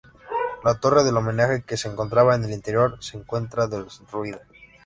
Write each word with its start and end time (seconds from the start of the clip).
La 0.63 0.73
torre 0.79 1.03
del 1.03 1.15
homenaje, 1.15 1.61
que 1.61 1.77
se 1.77 1.87
encontraba 1.87 2.33
en 2.33 2.43
el 2.43 2.53
interior, 2.53 2.97
se 3.03 3.17
encuentra 3.17 3.67
derruida. 3.67 4.39